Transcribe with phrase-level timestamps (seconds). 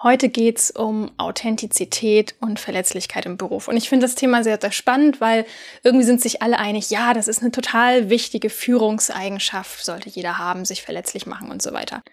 [0.00, 3.66] Heute geht's um Authentizität und Verletzlichkeit im Beruf.
[3.66, 5.44] Und ich finde das Thema sehr, sehr spannend, weil
[5.82, 10.64] irgendwie sind sich alle einig, ja, das ist eine total wichtige Führungseigenschaft, sollte jeder haben,
[10.64, 12.04] sich verletzlich machen und so weiter.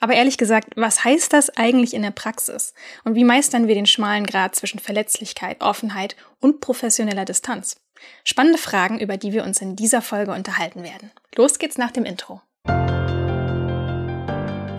[0.00, 2.74] Aber ehrlich gesagt, was heißt das eigentlich in der Praxis?
[3.04, 7.76] Und wie meistern wir den schmalen Grad zwischen Verletzlichkeit, Offenheit und professioneller Distanz?
[8.24, 11.12] Spannende Fragen, über die wir uns in dieser Folge unterhalten werden.
[11.36, 12.40] Los geht's nach dem Intro.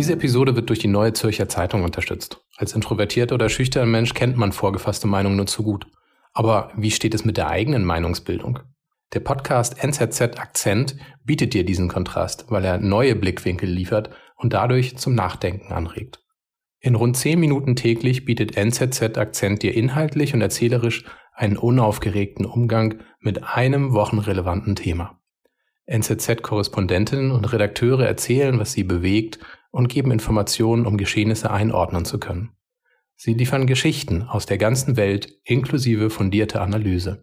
[0.00, 2.40] Diese Episode wird durch die Neue Zürcher Zeitung unterstützt.
[2.56, 5.86] Als introvertierter oder schüchterner Mensch kennt man vorgefasste Meinungen nur zu gut.
[6.32, 8.60] Aber wie steht es mit der eigenen Meinungsbildung?
[9.12, 14.96] Der Podcast NZZ Akzent bietet dir diesen Kontrast, weil er neue Blickwinkel liefert und dadurch
[14.96, 16.24] zum Nachdenken anregt.
[16.78, 21.04] In rund zehn Minuten täglich bietet NZZ Akzent dir inhaltlich und erzählerisch
[21.34, 25.20] einen unaufgeregten Umgang mit einem wochenrelevanten Thema.
[25.84, 29.40] NZZ-Korrespondentinnen und Redakteure erzählen, was sie bewegt
[29.70, 32.52] und geben Informationen, um Geschehnisse einordnen zu können.
[33.16, 37.22] Sie liefern Geschichten aus der ganzen Welt inklusive fundierte Analyse.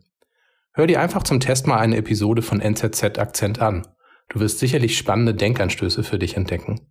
[0.73, 3.87] Hör dir einfach zum Test mal eine Episode von NZZ Akzent an.
[4.29, 6.81] Du wirst sicherlich spannende Denkanstöße für dich entdecken.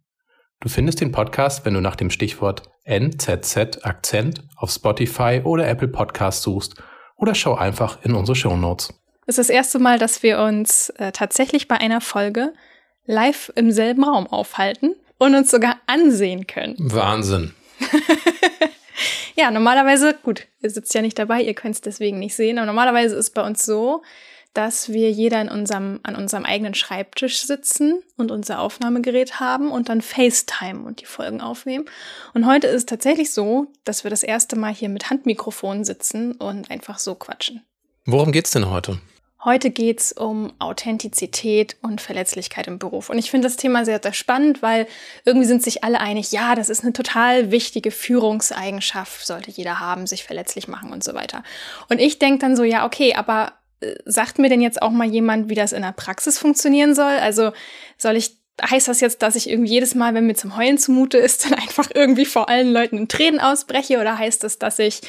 [0.61, 5.89] Du findest den Podcast, wenn du nach dem Stichwort NZZ Akzent auf Spotify oder Apple
[5.89, 6.83] Podcast suchst
[7.17, 8.93] oder schau einfach in unsere Show Notes.
[9.27, 12.55] Es ist das erste Mal, dass wir uns äh, tatsächlich bei einer Folge
[13.05, 16.77] live im selben Raum aufhalten und uns sogar ansehen können.
[16.79, 17.55] Wahnsinn.
[19.37, 22.67] ja, normalerweise, gut, ihr sitzt ja nicht dabei, ihr könnt es deswegen nicht sehen, aber
[22.67, 24.03] normalerweise ist bei uns so,
[24.57, 29.91] dass wir jeder in unserem, an unserem eigenen Schreibtisch sitzen und unser Aufnahmegerät haben und
[29.91, 31.85] dann FaceTime und die Folgen aufnehmen.
[32.33, 36.33] Und heute ist es tatsächlich so, dass wir das erste Mal hier mit Handmikrofon sitzen
[36.33, 37.67] und einfach so quatschen.
[38.07, 38.99] Worum geht's denn heute?
[39.47, 43.11] Heute geht's um Authentizität und Verletzlichkeit im Beruf.
[43.11, 44.89] Und ich finde das Thema sehr, sehr spannend, weil
[45.25, 50.09] irgendwie sind sich alle einig, ja, das ist eine total wichtige Führungseigenschaft, sollte jeder haben,
[50.09, 51.45] sich verletzlich machen und so weiter.
[51.89, 55.07] Und ich denke dann so, ja, okay, aber äh, sagt mir denn jetzt auch mal
[55.07, 57.05] jemand, wie das in der Praxis funktionieren soll?
[57.05, 57.53] Also
[57.99, 61.19] soll ich heißt das jetzt, dass ich irgendwie jedes Mal, wenn mir zum Heulen zumute
[61.19, 64.01] ist, dann einfach irgendwie vor allen Leuten in Tränen ausbreche?
[64.01, 65.01] Oder heißt das, dass ich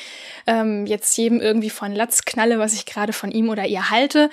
[0.45, 4.29] ähm, jetzt jedem irgendwie von Latz knalle, was ich gerade von ihm oder ihr halte?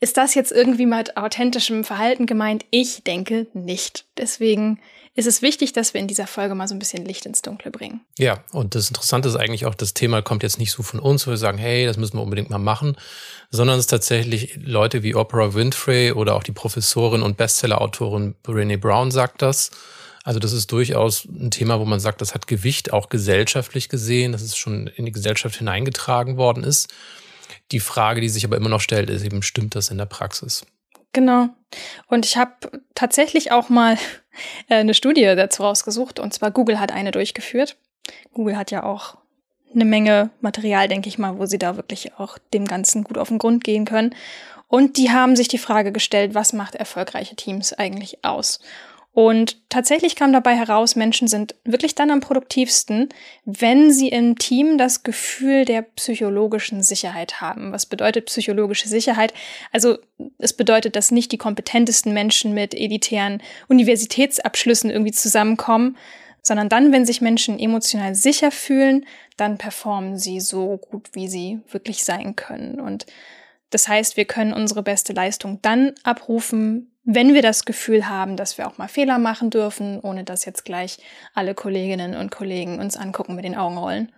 [0.00, 2.64] Ist das jetzt irgendwie mit authentischem Verhalten gemeint?
[2.70, 4.04] Ich denke nicht.
[4.18, 4.80] Deswegen
[5.16, 7.70] ist es wichtig, dass wir in dieser Folge mal so ein bisschen Licht ins Dunkle
[7.70, 8.00] bringen.
[8.18, 11.26] Ja, und das Interessante ist eigentlich auch, das Thema kommt jetzt nicht so von uns,
[11.26, 12.96] wo wir sagen, hey, das müssen wir unbedingt mal machen,
[13.50, 18.76] sondern es ist tatsächlich Leute wie Oprah Winfrey oder auch die Professorin und Bestseller-Autorin Brené
[18.76, 19.70] Brown sagt das.
[20.24, 24.32] Also das ist durchaus ein Thema, wo man sagt, das hat Gewicht auch gesellschaftlich gesehen,
[24.32, 26.92] dass es schon in die Gesellschaft hineingetragen worden ist.
[27.72, 30.66] Die Frage, die sich aber immer noch stellt, ist eben, stimmt das in der Praxis?
[31.12, 31.48] Genau.
[32.08, 32.52] Und ich habe
[32.94, 33.94] tatsächlich auch mal
[34.68, 36.20] äh, eine Studie dazu rausgesucht.
[36.20, 37.76] Und zwar Google hat eine durchgeführt.
[38.32, 39.16] Google hat ja auch
[39.74, 43.28] eine Menge Material, denke ich mal, wo sie da wirklich auch dem Ganzen gut auf
[43.28, 44.14] den Grund gehen können.
[44.68, 48.60] Und die haben sich die Frage gestellt, was macht erfolgreiche Teams eigentlich aus?
[49.14, 53.10] Und tatsächlich kam dabei heraus, Menschen sind wirklich dann am produktivsten,
[53.44, 57.70] wenn sie im Team das Gefühl der psychologischen Sicherheit haben.
[57.70, 59.32] Was bedeutet psychologische Sicherheit?
[59.70, 59.98] Also
[60.38, 65.96] es bedeutet, dass nicht die kompetentesten Menschen mit elitären Universitätsabschlüssen irgendwie zusammenkommen,
[66.42, 71.60] sondern dann, wenn sich Menschen emotional sicher fühlen, dann performen sie so gut, wie sie
[71.70, 72.80] wirklich sein können.
[72.80, 73.06] Und
[73.70, 78.56] das heißt, wir können unsere beste Leistung dann abrufen, wenn wir das Gefühl haben, dass
[78.56, 80.98] wir auch mal Fehler machen dürfen, ohne dass jetzt gleich
[81.34, 84.12] alle Kolleginnen und Kollegen uns angucken mit den Augen rollen.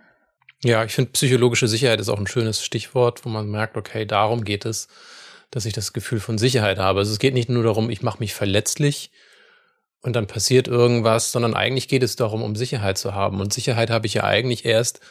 [0.63, 4.43] Ja, ich finde, psychologische Sicherheit ist auch ein schönes Stichwort, wo man merkt, okay, darum
[4.43, 4.87] geht es,
[5.51, 6.99] dass ich das Gefühl von Sicherheit habe.
[6.99, 9.11] Also es geht nicht nur darum, ich mache mich verletzlich
[10.01, 13.41] und dann passiert irgendwas, sondern eigentlich geht es darum, um Sicherheit zu haben.
[13.41, 15.01] Und Sicherheit habe ich ja eigentlich erst,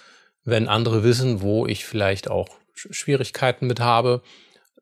[0.45, 4.23] wenn andere wissen, wo ich vielleicht auch Schwierigkeiten mit habe,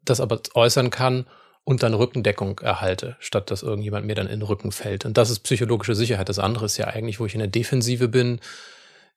[0.05, 1.27] das aber äußern kann
[1.65, 5.05] und dann Rückendeckung erhalte, statt dass irgendjemand mir dann in den Rücken fällt.
[5.05, 6.29] Und das ist psychologische Sicherheit.
[6.29, 8.41] Das andere ist ja eigentlich, wo ich in der Defensive bin,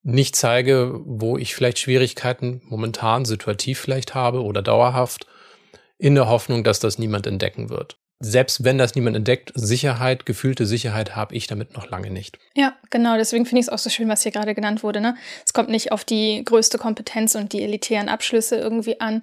[0.03, 5.27] nicht zeige, wo ich vielleicht Schwierigkeiten momentan situativ vielleicht habe oder dauerhaft,
[5.97, 7.97] in der Hoffnung, dass das niemand entdecken wird.
[8.19, 12.39] selbst wenn das niemand entdeckt, Sicherheit, gefühlte Sicherheit habe ich damit noch lange nicht.
[12.55, 13.15] Ja, genau.
[13.15, 15.01] Deswegen finde ich es auch so schön, was hier gerade genannt wurde.
[15.01, 15.15] Ne?
[15.45, 19.21] Es kommt nicht auf die größte Kompetenz und die elitären Abschlüsse irgendwie an.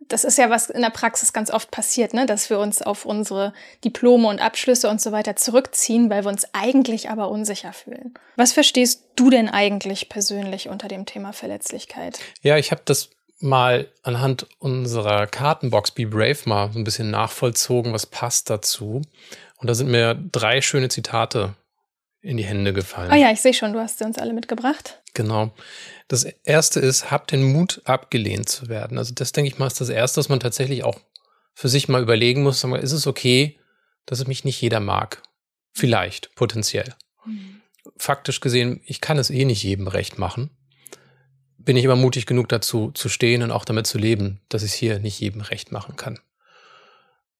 [0.00, 2.26] Das ist ja, was in der Praxis ganz oft passiert, ne?
[2.26, 3.52] dass wir uns auf unsere
[3.84, 8.14] Diplome und Abschlüsse und so weiter zurückziehen, weil wir uns eigentlich aber unsicher fühlen.
[8.36, 12.20] Was verstehst du denn eigentlich persönlich unter dem Thema Verletzlichkeit?
[12.42, 13.10] Ja, ich habe das
[13.40, 19.02] mal anhand unserer Kartenbox Be Brave mal so ein bisschen nachvollzogen, was passt dazu.
[19.58, 21.54] Und da sind mir drei schöne Zitate
[22.26, 23.10] in die Hände gefallen.
[23.10, 25.00] Ah ja, ich sehe schon, du hast sie uns alle mitgebracht.
[25.14, 25.52] Genau.
[26.08, 28.98] Das erste ist, habt den Mut, abgelehnt zu werden.
[28.98, 31.00] Also das denke ich mal ist das erste, was man tatsächlich auch
[31.54, 32.62] für sich mal überlegen muss.
[32.64, 33.58] Mal, ist es okay,
[34.04, 35.22] dass es mich nicht jeder mag?
[35.72, 36.94] Vielleicht, potenziell.
[37.24, 37.60] Mhm.
[37.96, 40.50] Faktisch gesehen, ich kann es eh nicht jedem recht machen
[41.66, 44.70] bin ich immer mutig genug dazu zu stehen und auch damit zu leben, dass ich
[44.70, 46.20] es hier nicht jedem recht machen kann.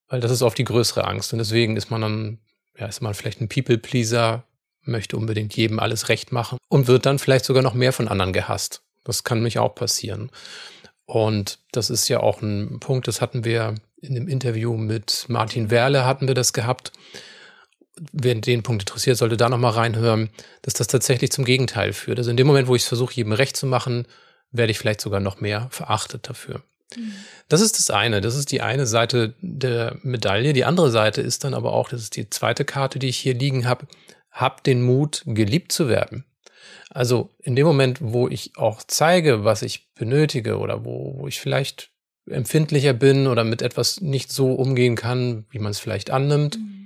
[0.09, 2.39] Weil das ist oft die größere Angst und deswegen ist man dann,
[2.77, 4.45] ja, ist man vielleicht ein People-Pleaser,
[4.87, 8.33] möchte unbedingt jedem alles recht machen und wird dann vielleicht sogar noch mehr von anderen
[8.33, 8.83] gehasst.
[9.05, 10.31] Das kann mich auch passieren.
[11.05, 15.71] Und das ist ja auch ein Punkt, das hatten wir in dem Interview mit Martin
[15.71, 16.93] Werle hatten wir das gehabt
[18.13, 20.31] wer den Punkt interessiert, sollte da nochmal reinhören,
[20.63, 22.19] dass das tatsächlich zum Gegenteil führt.
[22.19, 24.07] Also in dem Moment, wo ich es versuche, jedem recht zu machen,
[24.53, 26.63] werde ich vielleicht sogar noch mehr verachtet dafür.
[26.97, 27.13] Mhm.
[27.49, 28.21] Das ist das eine.
[28.21, 30.53] Das ist die eine Seite der Medaille.
[30.53, 33.35] Die andere Seite ist dann aber auch, das ist die zweite Karte, die ich hier
[33.35, 33.87] liegen habe,
[34.37, 36.25] hab den Mut, geliebt zu werden.
[36.91, 41.41] Also in dem Moment, wo ich auch zeige, was ich benötige oder wo, wo ich
[41.41, 41.91] vielleicht
[42.29, 46.77] empfindlicher bin oder mit etwas nicht so umgehen kann, wie man es vielleicht annimmt, mhm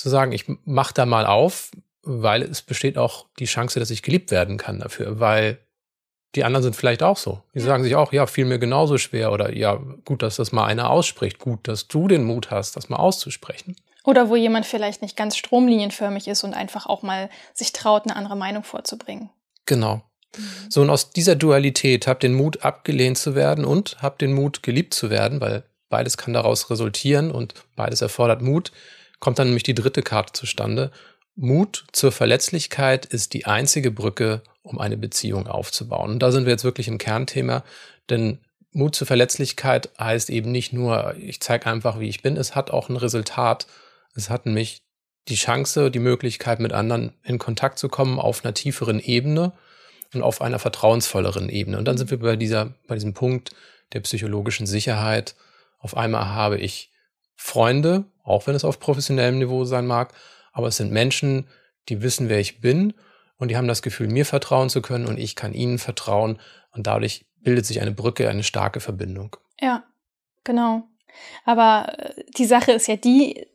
[0.00, 1.70] zu sagen, ich mache da mal auf,
[2.02, 5.58] weil es besteht auch die Chance, dass ich geliebt werden kann dafür, weil
[6.34, 7.42] die anderen sind vielleicht auch so.
[7.54, 9.74] Die sagen sich auch, ja, fiel mir genauso schwer oder ja,
[10.04, 13.76] gut, dass das mal einer ausspricht, gut, dass du den Mut hast, das mal auszusprechen.
[14.10, 18.16] Oder wo jemand vielleicht nicht ganz stromlinienförmig ist und einfach auch mal sich traut, eine
[18.16, 19.30] andere Meinung vorzubringen.
[19.66, 20.02] Genau.
[20.36, 20.42] Mhm.
[20.68, 24.62] So, und aus dieser Dualität hab den Mut, abgelehnt zu werden und hab den Mut,
[24.62, 28.72] geliebt zu werden, weil beides kann daraus resultieren und beides erfordert Mut
[29.20, 30.90] kommt dann nämlich die dritte Karte zustande.
[31.36, 36.12] Mut zur Verletzlichkeit ist die einzige Brücke, um eine Beziehung aufzubauen.
[36.12, 37.62] Und da sind wir jetzt wirklich im Kernthema,
[38.08, 38.38] denn
[38.72, 42.70] Mut zur Verletzlichkeit heißt eben nicht nur, ich zeige einfach, wie ich bin, es hat
[42.70, 43.66] auch ein Resultat.
[44.14, 44.82] Es hat nämlich
[45.28, 49.52] die Chance, die Möglichkeit, mit anderen in Kontakt zu kommen auf einer tieferen Ebene
[50.12, 51.78] und auf einer vertrauensvolleren Ebene.
[51.78, 53.50] Und dann sind wir bei dieser, bei diesem Punkt
[53.92, 55.36] der psychologischen Sicherheit.
[55.78, 56.90] Auf einmal habe ich
[57.36, 60.12] Freunde, auch wenn es auf professionellem Niveau sein mag,
[60.52, 61.46] aber es sind Menschen,
[61.88, 62.92] die wissen, wer ich bin
[63.36, 66.38] und die haben das Gefühl, mir vertrauen zu können und ich kann ihnen vertrauen
[66.72, 69.36] und dadurch bildet sich eine Brücke, eine starke Verbindung.
[69.60, 69.84] Ja,
[70.44, 70.84] genau.
[71.44, 73.46] Aber äh, die Sache ist ja die,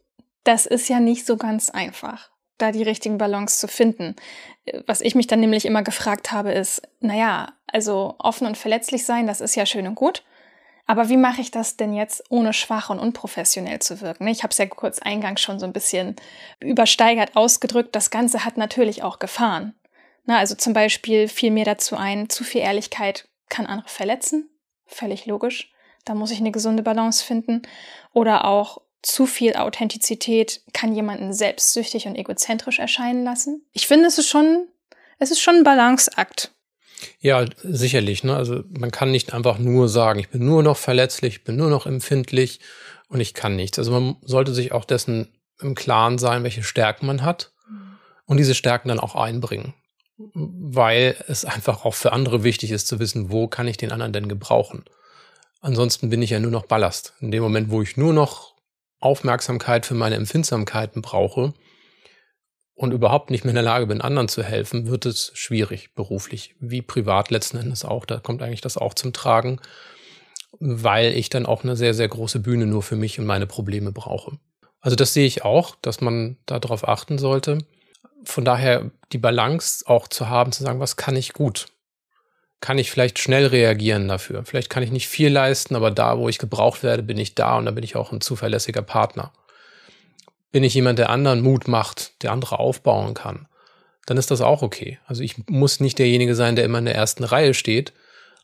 [0.45, 4.15] das ist ja nicht so ganz einfach, da die richtigen Balance zu finden.
[4.87, 9.27] Was ich mich dann nämlich immer gefragt habe, ist, naja, also offen und verletzlich sein,
[9.27, 10.23] das ist ja schön und gut.
[10.87, 14.27] Aber wie mache ich das denn jetzt, ohne schwach und unprofessionell zu wirken?
[14.27, 16.15] Ich habe es ja kurz eingangs schon so ein bisschen
[16.59, 17.95] übersteigert ausgedrückt.
[17.95, 19.73] Das Ganze hat natürlich auch Gefahren.
[20.25, 24.49] Na, also zum Beispiel fiel mir dazu ein, zu viel Ehrlichkeit kann andere verletzen.
[24.85, 25.71] Völlig logisch.
[26.03, 27.63] Da muss ich eine gesunde Balance finden.
[28.13, 33.63] Oder auch zu viel Authentizität kann jemanden selbstsüchtig und egozentrisch erscheinen lassen.
[33.71, 34.67] Ich finde, es ist schon,
[35.19, 36.51] es ist schon ein Balanceakt.
[37.19, 38.23] Ja, sicherlich.
[38.23, 38.35] Ne?
[38.35, 41.69] Also man kann nicht einfach nur sagen, ich bin nur noch verletzlich, ich bin nur
[41.69, 42.61] noch empfindlich
[43.07, 43.77] und ich kann nichts.
[43.77, 45.27] Also man sollte sich auch dessen
[45.61, 47.51] im Klaren sein, welche Stärken man hat
[48.25, 49.75] und diese Stärken dann auch einbringen.
[50.17, 54.13] Weil es einfach auch für andere wichtig ist zu wissen, wo kann ich den anderen
[54.13, 54.85] denn gebrauchen.
[55.61, 57.13] Ansonsten bin ich ja nur noch Ballast.
[57.19, 58.54] In dem Moment, wo ich nur noch
[58.99, 61.53] Aufmerksamkeit für meine Empfindsamkeiten brauche,
[62.75, 66.55] und überhaupt nicht mehr in der Lage bin, anderen zu helfen, wird es schwierig, beruflich
[66.59, 68.05] wie privat letzten Endes auch.
[68.05, 69.59] Da kommt eigentlich das auch zum Tragen,
[70.59, 73.93] weil ich dann auch eine sehr, sehr große Bühne nur für mich und meine Probleme
[73.93, 74.37] brauche.
[74.81, 77.59] Also das sehe ich auch, dass man darauf achten sollte.
[78.25, 81.67] Von daher die Balance auch zu haben, zu sagen, was kann ich gut?
[82.65, 84.43] Kann ich vielleicht schnell reagieren dafür?
[84.43, 87.57] Vielleicht kann ich nicht viel leisten, aber da, wo ich gebraucht werde, bin ich da
[87.57, 89.31] und da bin ich auch ein zuverlässiger Partner
[90.55, 93.45] bin ich jemand, der anderen Mut macht, der andere aufbauen kann,
[94.05, 94.99] dann ist das auch okay.
[95.05, 97.91] Also ich muss nicht derjenige sein, der immer in der ersten Reihe steht,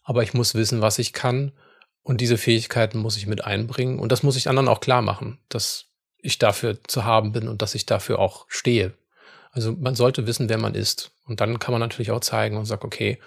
[0.04, 1.54] aber ich muss wissen, was ich kann
[2.04, 5.40] und diese Fähigkeiten muss ich mit einbringen und das muss ich anderen auch klar machen,
[5.48, 5.86] dass
[6.18, 8.92] ich dafür zu haben bin und dass ich dafür auch stehe.
[9.54, 12.66] Also man sollte wissen, wer man ist und dann kann man natürlich auch zeigen und
[12.66, 13.20] sagen, okay,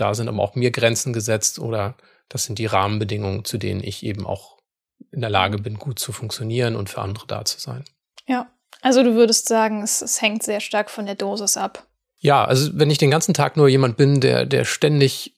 [0.00, 1.96] da sind aber auch mir Grenzen gesetzt oder
[2.28, 4.58] das sind die Rahmenbedingungen, zu denen ich eben auch
[5.12, 7.84] in der Lage bin, gut zu funktionieren und für andere da zu sein.
[8.26, 8.50] Ja,
[8.82, 11.86] also du würdest sagen, es, es hängt sehr stark von der Dosis ab.
[12.18, 15.36] Ja, also wenn ich den ganzen Tag nur jemand bin, der, der ständig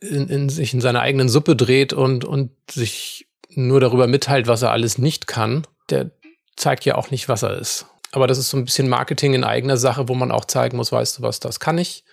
[0.00, 4.62] in, in sich in seiner eigenen Suppe dreht und, und sich nur darüber mitteilt, was
[4.62, 6.10] er alles nicht kann, der
[6.56, 7.86] zeigt ja auch nicht, was er ist.
[8.12, 10.92] Aber das ist so ein bisschen Marketing in eigener Sache, wo man auch zeigen muss,
[10.92, 12.04] weißt du was, das kann ich.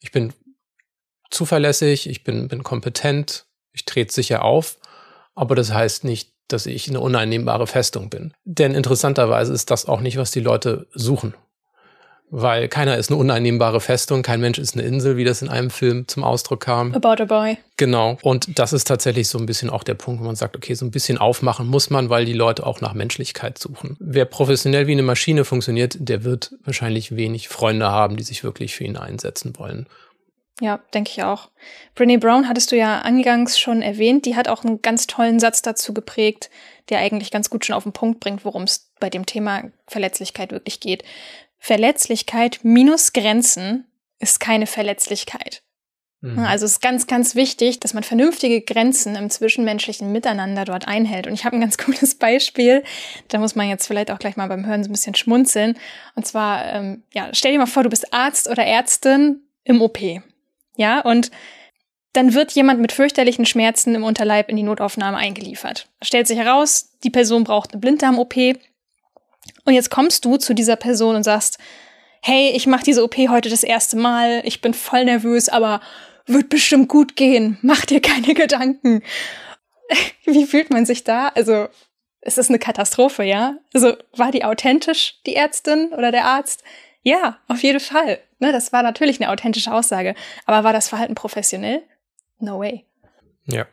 [0.00, 0.32] Ich bin
[1.32, 4.78] zuverlässig, ich bin, bin kompetent, ich trete sicher auf,
[5.34, 8.34] aber das heißt nicht, dass ich eine uneinnehmbare Festung bin.
[8.44, 11.34] Denn interessanterweise ist das auch nicht, was die Leute suchen
[12.32, 15.68] weil keiner ist eine uneinnehmbare Festung, kein Mensch ist eine Insel, wie das in einem
[15.68, 16.94] Film zum Ausdruck kam.
[16.94, 17.58] About a Boy.
[17.76, 18.16] Genau.
[18.22, 20.86] Und das ist tatsächlich so ein bisschen auch der Punkt, wo man sagt, okay, so
[20.86, 23.96] ein bisschen aufmachen muss man, weil die Leute auch nach Menschlichkeit suchen.
[24.00, 28.74] Wer professionell wie eine Maschine funktioniert, der wird wahrscheinlich wenig Freunde haben, die sich wirklich
[28.74, 29.86] für ihn einsetzen wollen.
[30.62, 31.50] Ja, denke ich auch.
[31.96, 34.26] Brené Brown hattest du ja angangs schon erwähnt.
[34.26, 36.50] Die hat auch einen ganz tollen Satz dazu geprägt,
[36.88, 40.52] der eigentlich ganz gut schon auf den Punkt bringt, worum es bei dem Thema Verletzlichkeit
[40.52, 41.02] wirklich geht.
[41.58, 43.88] Verletzlichkeit minus Grenzen
[44.20, 45.64] ist keine Verletzlichkeit.
[46.20, 46.38] Mhm.
[46.38, 51.26] Also es ist ganz, ganz wichtig, dass man vernünftige Grenzen im zwischenmenschlichen Miteinander dort einhält.
[51.26, 52.84] Und ich habe ein ganz cooles Beispiel.
[53.26, 55.76] Da muss man jetzt vielleicht auch gleich mal beim Hören so ein bisschen schmunzeln.
[56.14, 59.98] Und zwar, ähm, ja, stell dir mal vor, du bist Arzt oder Ärztin im OP.
[60.76, 61.30] Ja, und
[62.12, 65.88] dann wird jemand mit fürchterlichen Schmerzen im Unterleib in die Notaufnahme eingeliefert.
[66.02, 68.36] Stellt sich heraus, die Person braucht eine Blinddarm-OP.
[69.64, 71.58] Und jetzt kommst du zu dieser Person und sagst,
[72.22, 75.80] hey, ich mache diese OP heute das erste Mal, ich bin voll nervös, aber
[76.26, 79.02] wird bestimmt gut gehen, mach dir keine Gedanken.
[80.24, 81.28] Wie fühlt man sich da?
[81.28, 81.68] Also,
[82.20, 83.56] es ist eine Katastrophe, ja?
[83.74, 86.62] Also, war die authentisch, die Ärztin oder der Arzt?
[87.02, 88.20] Ja, auf jeden Fall.
[88.38, 90.14] Ne, das war natürlich eine authentische Aussage.
[90.46, 91.82] Aber war das Verhalten professionell?
[92.38, 92.84] No way.
[93.46, 93.66] Ja.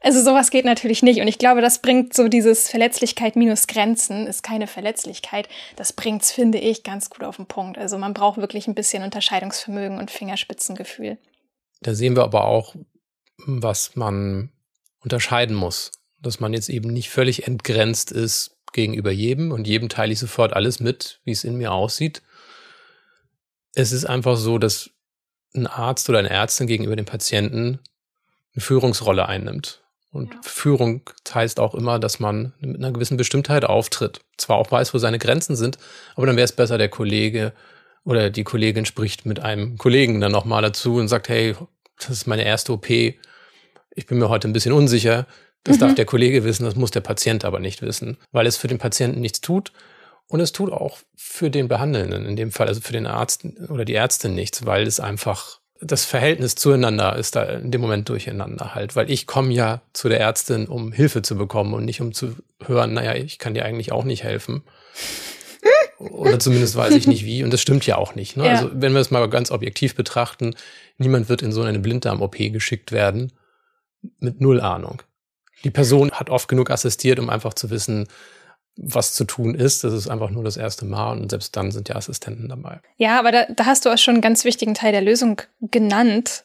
[0.00, 1.20] Also sowas geht natürlich nicht.
[1.20, 5.48] Und ich glaube, das bringt so dieses Verletzlichkeit minus Grenzen ist keine Verletzlichkeit.
[5.76, 7.78] Das bringt's, finde ich, ganz gut auf den Punkt.
[7.78, 11.18] Also man braucht wirklich ein bisschen Unterscheidungsvermögen und Fingerspitzengefühl.
[11.80, 12.74] Da sehen wir aber auch,
[13.46, 14.50] was man
[15.00, 15.92] unterscheiden muss.
[16.20, 20.52] Dass man jetzt eben nicht völlig entgrenzt ist gegenüber jedem und jedem teile ich sofort
[20.52, 22.22] alles mit, wie es in mir aussieht.
[23.74, 24.90] Es ist einfach so, dass
[25.54, 27.78] ein Arzt oder eine Ärztin gegenüber dem Patienten
[28.54, 29.82] eine Führungsrolle einnimmt.
[30.10, 30.40] Und ja.
[30.42, 31.02] Führung
[31.32, 34.20] heißt auch immer, dass man mit einer gewissen Bestimmtheit auftritt.
[34.36, 35.78] Zwar auch weiß, wo seine Grenzen sind,
[36.14, 37.52] aber dann wäre es besser, der Kollege
[38.04, 41.56] oder die Kollegin spricht mit einem Kollegen dann nochmal dazu und sagt, hey,
[41.98, 42.90] das ist meine erste OP.
[42.90, 45.26] Ich bin mir heute ein bisschen unsicher.
[45.64, 45.80] Das mhm.
[45.80, 48.78] darf der Kollege wissen, das muss der Patient aber nicht wissen, weil es für den
[48.78, 49.72] Patienten nichts tut.
[50.32, 53.84] Und es tut auch für den Behandelnden, in dem Fall, also für den Arzt oder
[53.84, 58.74] die Ärztin nichts, weil es einfach das Verhältnis zueinander ist da in dem Moment durcheinander
[58.74, 62.14] halt, weil ich komme ja zu der Ärztin, um Hilfe zu bekommen und nicht um
[62.14, 64.62] zu hören, naja, ich kann dir eigentlich auch nicht helfen.
[65.98, 67.44] Oder zumindest weiß ich nicht wie.
[67.44, 68.38] Und das stimmt ja auch nicht.
[68.38, 68.46] Ne?
[68.46, 68.52] Ja.
[68.52, 70.54] Also wenn wir es mal ganz objektiv betrachten,
[70.96, 73.32] niemand wird in so eine Blinddarm-OP geschickt werden
[74.18, 75.02] mit null Ahnung.
[75.62, 78.08] Die Person hat oft genug assistiert, um einfach zu wissen,
[78.76, 79.84] was zu tun ist.
[79.84, 82.80] Das ist einfach nur das erste Mal und selbst dann sind ja Assistenten dabei.
[82.96, 86.44] Ja, aber da, da hast du auch schon einen ganz wichtigen Teil der Lösung genannt.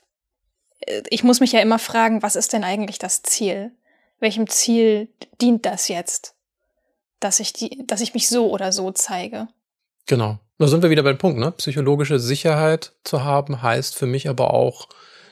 [1.10, 3.72] Ich muss mich ja immer fragen, was ist denn eigentlich das Ziel?
[4.20, 5.10] Welchem Ziel
[5.42, 6.36] dient das jetzt?
[7.20, 9.48] Dass ich die, dass ich mich so oder so zeige.
[10.06, 10.40] Genau.
[10.60, 11.52] Da sind wir wieder beim Punkt, ne?
[11.52, 14.88] Psychologische Sicherheit zu haben heißt für mich aber auch,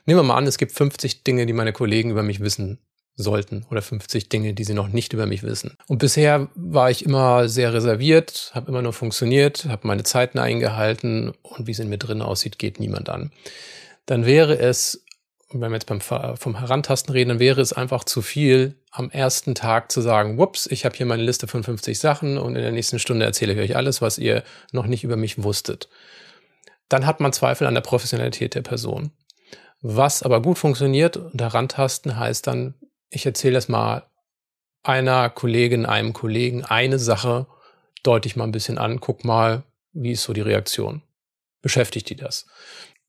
[0.06, 2.80] nehmen wir mal an, es gibt 50 Dinge, die meine Kollegen über mich wissen
[3.18, 5.78] sollten oder 50 Dinge, die sie noch nicht über mich wissen.
[5.88, 11.34] Und bisher war ich immer sehr reserviert, habe immer nur funktioniert, habe meine Zeiten eingehalten
[11.42, 13.32] und wie es in mir drin aussieht, geht niemand an.
[14.06, 15.04] Dann wäre es,
[15.52, 19.56] wenn wir jetzt beim vom Herantasten reden, dann wäre es einfach zu viel, am ersten
[19.56, 22.72] Tag zu sagen, whoops, ich habe hier meine Liste von 50 Sachen und in der
[22.72, 25.90] nächsten Stunde erzähle ich euch alles, was ihr noch nicht über mich wusstet.
[26.90, 29.12] Dann hat man Zweifel an der Professionalität der Person.
[29.82, 32.76] Was aber gut funktioniert und herantasten heißt dann,
[33.16, 34.04] ich erzähle das mal
[34.84, 37.48] einer Kollegin, einem Kollegen eine Sache,
[38.04, 41.02] deute ich mal ein bisschen an, guck mal, wie ist so die Reaktion?
[41.62, 42.46] Beschäftigt die das?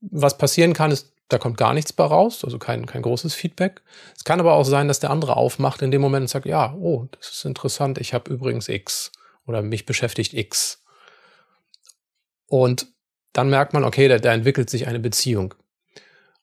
[0.01, 3.83] Was passieren kann, ist, da kommt gar nichts bei raus, also kein, kein großes Feedback.
[4.17, 6.73] Es kann aber auch sein, dass der andere aufmacht in dem Moment und sagt, ja,
[6.75, 9.13] oh, das ist interessant, ich habe übrigens X
[9.45, 10.83] oder mich beschäftigt X.
[12.47, 12.87] Und
[13.33, 15.55] dann merkt man, okay, da, da entwickelt sich eine Beziehung.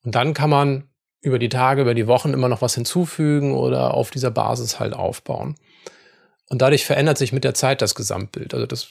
[0.03, 0.89] Und dann kann man
[1.23, 4.93] über die Tage, über die Wochen immer noch was hinzufügen oder auf dieser Basis halt
[4.93, 5.55] aufbauen.
[6.49, 8.53] Und dadurch verändert sich mit der Zeit das Gesamtbild.
[8.53, 8.89] Also das,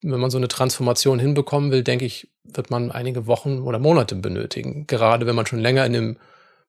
[0.00, 4.14] wenn man so eine Transformation hinbekommen will, denke ich, wird man einige Wochen oder Monate
[4.14, 4.86] benötigen.
[4.86, 6.18] Gerade wenn man schon länger in dem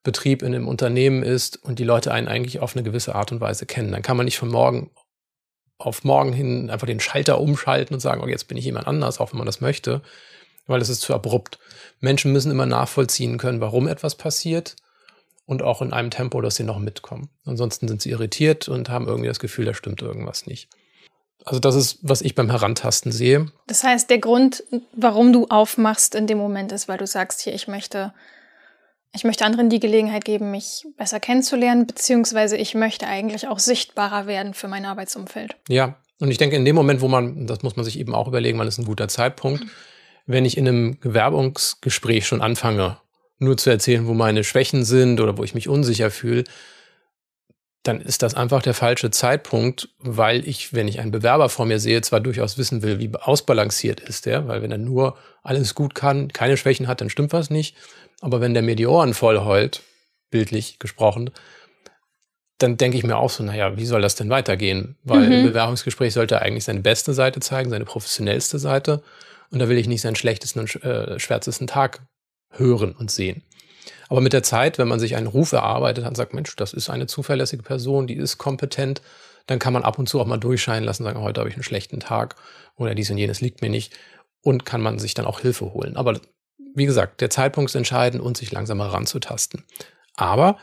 [0.02, 3.40] Betrieb in einem Unternehmen ist und die Leute einen eigentlich auf eine gewisse Art und
[3.40, 3.92] Weise kennen.
[3.92, 4.90] Dann kann man nicht von morgen
[5.78, 9.20] auf morgen hin einfach den Schalter umschalten und sagen, oh, jetzt bin ich jemand anders,
[9.20, 10.02] auch wenn man das möchte,
[10.66, 11.58] weil es ist zu abrupt.
[12.00, 14.76] Menschen müssen immer nachvollziehen können, warum etwas passiert
[15.46, 17.28] und auch in einem Tempo, dass sie noch mitkommen.
[17.44, 20.68] Ansonsten sind sie irritiert und haben irgendwie das Gefühl, da stimmt irgendwas nicht.
[21.44, 23.52] Also das ist, was ich beim Herantasten sehe.
[23.66, 24.64] Das heißt, der Grund,
[24.96, 28.14] warum du aufmachst in dem Moment ist, weil du sagst, hier, ich möchte
[29.14, 34.26] ich möchte anderen die Gelegenheit geben, mich besser kennenzulernen, beziehungsweise ich möchte eigentlich auch sichtbarer
[34.26, 35.56] werden für mein Arbeitsumfeld.
[35.68, 38.26] Ja, und ich denke, in dem Moment, wo man, das muss man sich eben auch
[38.26, 39.64] überlegen, wann ist ein guter Zeitpunkt,
[40.26, 42.98] wenn ich in einem Bewerbungsgespräch schon anfange,
[43.38, 46.44] nur zu erzählen, wo meine Schwächen sind oder wo ich mich unsicher fühle,
[47.84, 51.78] dann ist das einfach der falsche Zeitpunkt, weil ich, wenn ich einen Bewerber vor mir
[51.78, 55.94] sehe, zwar durchaus wissen will, wie ausbalanciert ist der, weil wenn er nur alles gut
[55.94, 57.76] kann, keine Schwächen hat, dann stimmt was nicht.
[58.22, 59.82] Aber wenn der mir die Ohren voll heult,
[60.30, 61.30] bildlich gesprochen,
[62.56, 64.96] dann denke ich mir auch so, naja, wie soll das denn weitergehen?
[65.04, 65.32] Weil mhm.
[65.32, 69.02] im Bewerbungsgespräch sollte er eigentlich seine beste Seite zeigen, seine professionellste Seite.
[69.50, 72.00] Und da will ich nicht seinen schlechtesten und äh, schwärzesten Tag
[72.56, 73.42] hören und sehen.
[74.08, 76.90] Aber mit der Zeit, wenn man sich einen Ruf erarbeitet und sagt, Mensch, das ist
[76.90, 79.02] eine zuverlässige Person, die ist kompetent,
[79.46, 81.64] dann kann man ab und zu auch mal durchscheinen lassen, sagen, heute habe ich einen
[81.64, 82.36] schlechten Tag
[82.76, 83.94] oder dies und jenes liegt mir nicht
[84.42, 85.96] und kann man sich dann auch Hilfe holen.
[85.96, 86.20] Aber
[86.74, 89.64] wie gesagt, der Zeitpunkt ist entscheidend und sich langsam heranzutasten.
[90.16, 90.58] Aber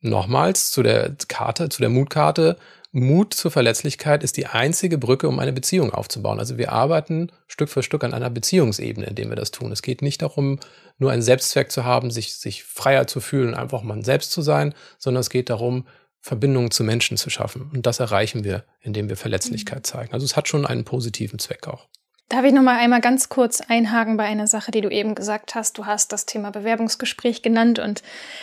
[0.00, 2.56] nochmals zu der Karte, zu der Mutkarte.
[2.96, 6.38] Mut zur Verletzlichkeit ist die einzige Brücke, um eine Beziehung aufzubauen.
[6.38, 9.70] Also wir arbeiten Stück für Stück an einer Beziehungsebene, indem wir das tun.
[9.70, 10.58] Es geht nicht darum,
[10.96, 14.74] nur einen Selbstzweck zu haben, sich, sich freier zu fühlen, einfach mal selbst zu sein,
[14.96, 15.86] sondern es geht darum,
[16.22, 17.70] Verbindungen zu Menschen zu schaffen.
[17.72, 20.14] Und das erreichen wir, indem wir Verletzlichkeit zeigen.
[20.14, 21.88] Also es hat schon einen positiven Zweck auch.
[22.28, 25.54] Darf ich noch mal einmal ganz kurz einhaken bei einer Sache, die du eben gesagt
[25.54, 25.78] hast?
[25.78, 28.02] Du hast das Thema Bewerbungsgespräch genannt und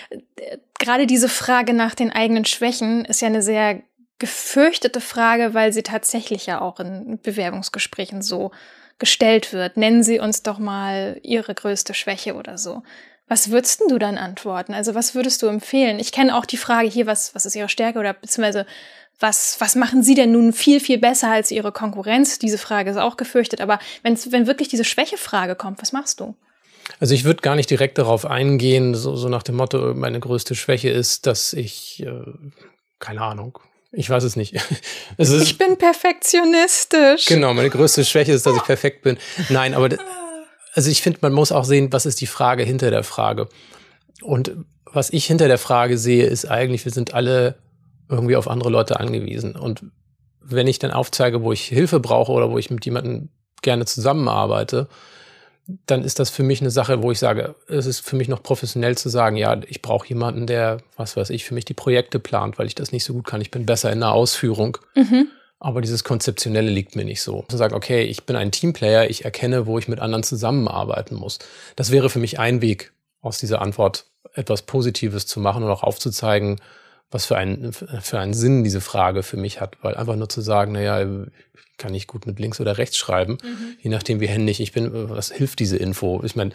[0.10, 3.82] äh, gerade diese Frage nach den eigenen Schwächen ist ja eine sehr
[4.20, 8.52] gefürchtete Frage, weil sie tatsächlich ja auch in Bewerbungsgesprächen so
[9.00, 9.76] gestellt wird.
[9.76, 12.84] Nennen Sie uns doch mal Ihre größte Schwäche oder so.
[13.28, 14.74] Was würdest du dann antworten?
[14.74, 16.00] Also was würdest du empfehlen?
[16.00, 18.66] Ich kenne auch die Frage hier, was, was ist Ihre Stärke oder beziehungsweise
[19.20, 22.40] was, was machen Sie denn nun viel, viel besser als Ihre Konkurrenz?
[22.40, 23.62] Diese Frage ist auch gefürchtet.
[23.62, 26.36] Aber wenn's, wenn wirklich diese Schwächefrage kommt, was machst du?
[27.00, 30.56] Also ich würde gar nicht direkt darauf eingehen, so, so nach dem Motto, meine größte
[30.56, 32.26] Schwäche ist, dass ich, äh,
[33.00, 33.60] keine Ahnung,
[33.94, 34.56] ich weiß es nicht.
[35.18, 37.26] es ist, ich bin perfektionistisch.
[37.28, 39.18] Genau, meine größte Schwäche ist, dass ich perfekt bin.
[39.50, 39.90] Nein, aber
[40.74, 43.48] also ich finde, man muss auch sehen, was ist die Frage hinter der Frage.
[44.22, 44.52] Und
[44.86, 47.56] was ich hinter der Frage sehe, ist eigentlich, wir sind alle
[48.10, 49.56] irgendwie auf andere Leute angewiesen.
[49.56, 49.84] Und
[50.42, 53.30] wenn ich dann aufzeige, wo ich Hilfe brauche oder wo ich mit jemandem
[53.62, 54.88] gerne zusammenarbeite,
[55.66, 58.44] dann ist das für mich eine Sache, wo ich sage, es ist für mich noch
[58.44, 62.20] professionell zu sagen, ja, ich brauche jemanden, der, was weiß ich, für mich die Projekte
[62.20, 63.42] plant, weil ich das nicht so gut kann.
[63.42, 64.78] Ich bin besser in der Ausführung.
[64.96, 65.28] Mhm.
[65.60, 67.46] Aber dieses Konzeptionelle liegt mir nicht so.
[67.48, 71.40] Zu sagen, okay, ich bin ein Teamplayer, ich erkenne, wo ich mit anderen zusammenarbeiten muss.
[71.78, 75.84] Das wäre für mich ein Weg, aus dieser Antwort etwas Positives zu machen und auch
[75.84, 76.60] aufzuzeigen,
[77.14, 79.78] was für einen, für einen Sinn diese Frage für mich hat.
[79.82, 81.26] Weil einfach nur zu sagen, naja,
[81.78, 83.78] kann ich gut mit links oder rechts schreiben, mhm.
[83.82, 86.22] je nachdem, wie händig ich bin, was hilft diese Info?
[86.24, 86.52] Ich meine,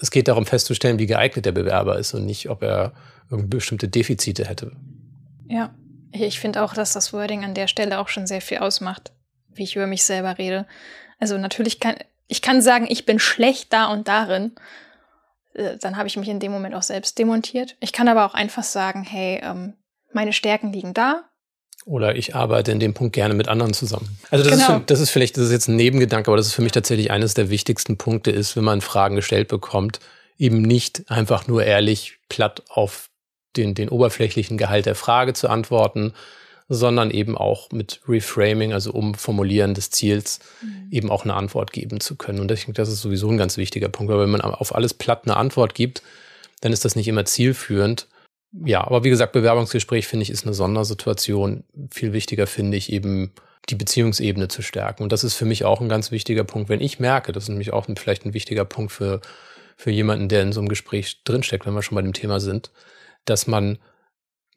[0.00, 2.92] es geht darum festzustellen, wie geeignet der Bewerber ist und nicht, ob er
[3.30, 4.72] bestimmte Defizite hätte.
[5.48, 5.74] Ja,
[6.12, 9.12] ich finde auch, dass das Wording an der Stelle auch schon sehr viel ausmacht,
[9.54, 10.66] wie ich über mich selber rede.
[11.18, 11.96] Also natürlich kann
[12.28, 14.52] ich kann sagen, ich bin schlecht da und darin,
[15.54, 17.76] dann habe ich mich in dem Moment auch selbst demontiert.
[17.80, 19.74] Ich kann aber auch einfach sagen, hey, ähm,
[20.12, 21.24] meine Stärken liegen da.
[21.84, 24.18] Oder ich arbeite in dem Punkt gerne mit anderen zusammen.
[24.30, 24.78] Also das, genau.
[24.78, 27.10] ist, das ist vielleicht, das ist jetzt ein Nebengedanke, aber das ist für mich tatsächlich
[27.10, 30.00] eines der wichtigsten Punkte ist, wenn man Fragen gestellt bekommt,
[30.36, 33.08] eben nicht einfach nur ehrlich platt auf
[33.56, 36.12] den, den oberflächlichen Gehalt der Frage zu antworten,
[36.68, 40.88] sondern eben auch mit Reframing, also Umformulieren des Ziels, mhm.
[40.90, 42.40] eben auch eine Antwort geben zu können.
[42.40, 44.92] Und ich denke, das ist sowieso ein ganz wichtiger Punkt, weil wenn man auf alles
[44.92, 46.02] platt eine Antwort gibt,
[46.60, 48.06] dann ist das nicht immer zielführend.
[48.64, 51.64] Ja, aber wie gesagt, Bewerbungsgespräch finde ich ist eine Sondersituation.
[51.90, 53.32] Viel wichtiger finde ich eben
[53.68, 55.02] die Beziehungsebene zu stärken.
[55.02, 56.68] Und das ist für mich auch ein ganz wichtiger Punkt.
[56.68, 59.20] Wenn ich merke, das ist nämlich auch vielleicht ein wichtiger Punkt für,
[59.76, 62.70] für jemanden, der in so einem Gespräch drinsteckt, wenn wir schon bei dem Thema sind,
[63.24, 63.78] dass man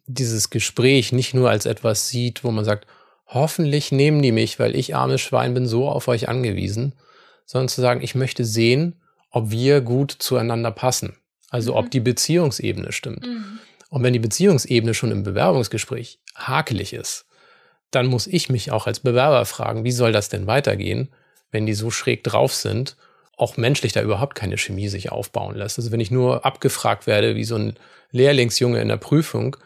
[0.07, 2.87] dieses Gespräch nicht nur als etwas sieht, wo man sagt,
[3.27, 6.93] hoffentlich nehmen die mich, weil ich armes Schwein bin so auf euch angewiesen,
[7.45, 11.15] sondern zu sagen, ich möchte sehen, ob wir gut zueinander passen.
[11.49, 11.77] Also mhm.
[11.77, 13.25] ob die Beziehungsebene stimmt.
[13.25, 13.59] Mhm.
[13.89, 17.25] Und wenn die Beziehungsebene schon im Bewerbungsgespräch hakelig ist,
[17.91, 21.09] dann muss ich mich auch als Bewerber fragen, wie soll das denn weitergehen,
[21.51, 22.95] wenn die so schräg drauf sind
[23.41, 25.79] auch menschlich da überhaupt keine Chemie sich aufbauen lässt.
[25.79, 27.75] Also wenn ich nur abgefragt werde wie so ein
[28.11, 29.57] Lehrlingsjunge in der Prüfung,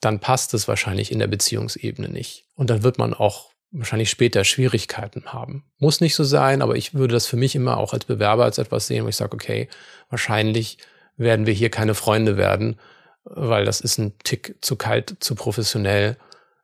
[0.00, 2.44] dann passt es wahrscheinlich in der Beziehungsebene nicht.
[2.54, 5.64] Und dann wird man auch wahrscheinlich später Schwierigkeiten haben.
[5.78, 8.58] Muss nicht so sein, aber ich würde das für mich immer auch als Bewerber als
[8.58, 9.68] etwas sehen, wo ich sage, okay,
[10.08, 10.78] wahrscheinlich
[11.16, 12.78] werden wir hier keine Freunde werden,
[13.24, 16.16] weil das ist ein Tick zu kalt, zu professionell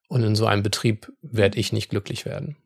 [0.09, 2.57] und in so einem Betrieb werde ich nicht glücklich werden.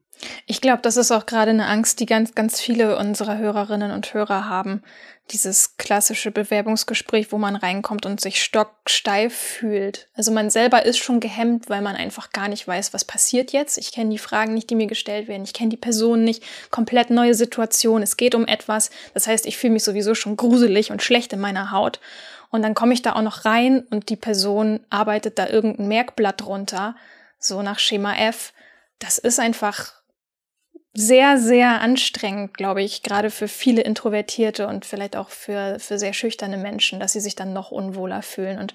[0.47, 4.13] Ich glaube, das ist auch gerade eine Angst, die ganz, ganz viele unserer Hörerinnen und
[4.15, 4.83] Hörer haben.
[5.31, 10.09] Dieses klassische Bewerbungsgespräch, wo man reinkommt und sich stocksteif fühlt.
[10.17, 13.77] Also man selber ist schon gehemmt, weil man einfach gar nicht weiß, was passiert jetzt.
[13.77, 15.45] Ich kenne die Fragen nicht, die mir gestellt werden.
[15.45, 16.43] Ich kenne die Person nicht.
[16.71, 18.03] Komplett neue Situation.
[18.03, 18.91] Es geht um etwas.
[19.13, 22.01] Das heißt, ich fühle mich sowieso schon gruselig und schlecht in meiner Haut.
[22.51, 26.47] Und dann komme ich da auch noch rein und die Person arbeitet da irgendein Merkblatt
[26.47, 26.97] runter.
[27.39, 28.55] So nach Schema F.
[28.99, 29.98] Das ist einfach
[30.95, 36.13] sehr, sehr anstrengend, glaube ich, gerade für viele Introvertierte und vielleicht auch für, für sehr
[36.13, 38.75] schüchterne Menschen, dass sie sich dann noch unwohler fühlen und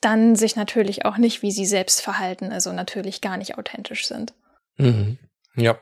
[0.00, 4.34] dann sich natürlich auch nicht wie sie selbst verhalten, also natürlich gar nicht authentisch sind.
[4.76, 5.18] Mhm.
[5.56, 5.78] Ja.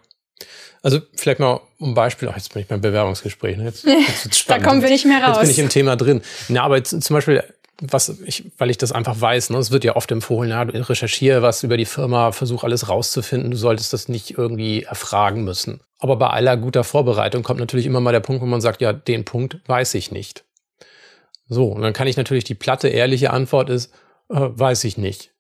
[0.83, 3.65] Also vielleicht mal ein Beispiel, ach, jetzt bin ich beim Bewerbungsgespräch, ne?
[3.65, 3.85] jetzt,
[4.25, 5.37] jetzt da kommen wir nicht mehr raus.
[5.37, 6.23] Jetzt bin ich im Thema drin.
[6.49, 7.43] Na, aber jetzt, zum Beispiel
[7.81, 11.43] was ich, weil ich das einfach weiß, ne, es wird ja oft empfohlen, ja, recherchiere
[11.43, 15.81] was über die Firma, versuch alles rauszufinden, du solltest das nicht irgendwie erfragen müssen.
[15.99, 18.93] Aber bei aller guter Vorbereitung kommt natürlich immer mal der Punkt, wo man sagt, ja,
[18.93, 20.45] den Punkt weiß ich nicht.
[21.49, 23.93] So, und dann kann ich natürlich die platte, ehrliche Antwort ist,
[24.29, 25.33] äh, weiß ich nicht.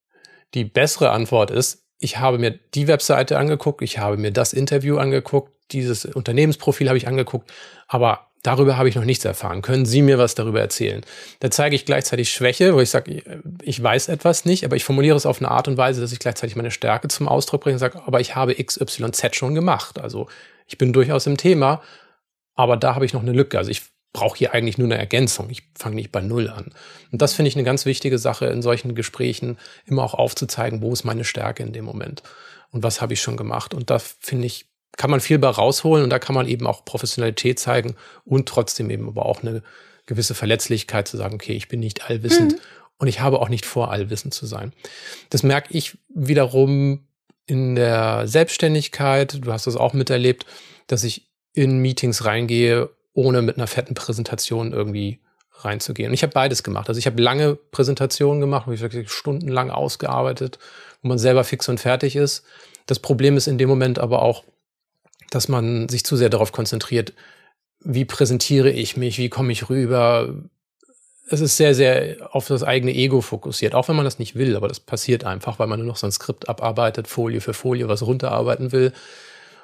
[0.54, 4.98] Die bessere Antwort ist, ich habe mir die Webseite angeguckt, ich habe mir das Interview
[4.98, 7.50] angeguckt, dieses Unternehmensprofil habe ich angeguckt,
[7.86, 9.62] aber Darüber habe ich noch nichts erfahren.
[9.62, 11.02] Können Sie mir was darüber erzählen?
[11.38, 13.22] Da zeige ich gleichzeitig Schwäche, wo ich sage,
[13.62, 16.18] ich weiß etwas nicht, aber ich formuliere es auf eine Art und Weise, dass ich
[16.18, 20.00] gleichzeitig meine Stärke zum Ausdruck bringe und sage, aber ich habe XYZ schon gemacht.
[20.00, 20.26] Also
[20.66, 21.82] ich bin durchaus im Thema,
[22.54, 23.58] aber da habe ich noch eine Lücke.
[23.58, 25.48] Also ich brauche hier eigentlich nur eine Ergänzung.
[25.50, 26.72] Ich fange nicht bei Null an.
[27.12, 30.92] Und das finde ich eine ganz wichtige Sache in solchen Gesprächen, immer auch aufzuzeigen, wo
[30.92, 32.22] ist meine Stärke in dem Moment
[32.72, 33.72] und was habe ich schon gemacht.
[33.72, 36.84] Und da finde ich, kann man viel bei rausholen und da kann man eben auch
[36.84, 39.62] Professionalität zeigen und trotzdem eben aber auch eine
[40.06, 42.58] gewisse Verletzlichkeit zu sagen, okay, ich bin nicht allwissend mhm.
[42.98, 44.72] und ich habe auch nicht vor, allwissend zu sein.
[45.30, 47.06] Das merke ich wiederum
[47.46, 50.46] in der Selbstständigkeit, du hast das auch miterlebt,
[50.86, 55.20] dass ich in Meetings reingehe, ohne mit einer fetten Präsentation irgendwie
[55.64, 56.08] reinzugehen.
[56.08, 56.88] Und ich habe beides gemacht.
[56.88, 60.58] Also ich habe lange Präsentationen gemacht, wo ich wirklich stundenlang ausgearbeitet,
[61.02, 62.44] wo man selber fix und fertig ist.
[62.86, 64.44] Das Problem ist in dem Moment aber auch,
[65.34, 67.12] dass man sich zu sehr darauf konzentriert,
[67.80, 70.34] wie präsentiere ich mich, wie komme ich rüber.
[71.28, 74.56] Es ist sehr, sehr auf das eigene Ego fokussiert, auch wenn man das nicht will,
[74.56, 77.88] aber das passiert einfach, weil man nur noch so ein Skript abarbeitet, Folie für Folie,
[77.88, 78.92] was runterarbeiten will.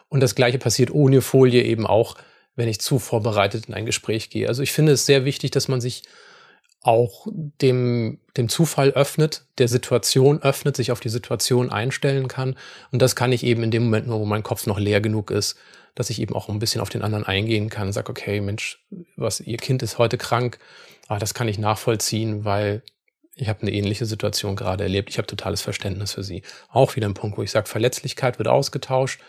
[0.09, 2.17] Und das Gleiche passiert ohne Folie eben auch,
[2.57, 4.49] wenn ich zu vorbereitet in ein Gespräch gehe.
[4.49, 6.03] Also ich finde es sehr wichtig, dass man sich
[6.83, 12.57] auch dem, dem Zufall öffnet, der Situation öffnet, sich auf die Situation einstellen kann.
[12.93, 15.31] Und das kann ich eben in dem Moment nur, wo mein Kopf noch leer genug
[15.31, 15.57] ist,
[15.95, 18.81] dass ich eben auch ein bisschen auf den anderen eingehen kann sage, okay, Mensch,
[19.17, 20.59] was, ihr Kind ist heute krank,
[21.09, 22.83] aber das kann ich nachvollziehen, weil
[23.35, 25.11] ich habe eine ähnliche Situation gerade erlebt.
[25.11, 26.43] Ich habe totales Verständnis für sie.
[26.71, 29.21] Auch wieder ein Punkt, wo ich sage, Verletzlichkeit wird ausgetauscht,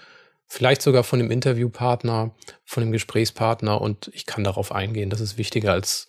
[0.48, 2.36] vielleicht sogar von dem Interviewpartner,
[2.66, 5.10] von dem Gesprächspartner und ich kann darauf eingehen.
[5.10, 6.09] Das ist wichtiger als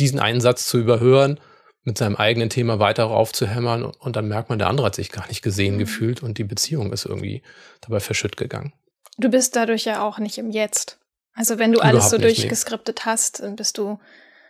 [0.00, 1.38] diesen einen Satz zu überhören,
[1.84, 5.26] mit seinem eigenen Thema weiter aufzuhämmern und dann merkt man, der andere hat sich gar
[5.28, 5.80] nicht gesehen mhm.
[5.80, 7.42] gefühlt und die Beziehung ist irgendwie
[7.80, 8.72] dabei verschütt gegangen.
[9.16, 10.98] Du bist dadurch ja auch nicht im Jetzt.
[11.34, 13.10] Also wenn du alles Überhaupt so durchgeskriptet nee.
[13.10, 13.98] hast, dann bist du,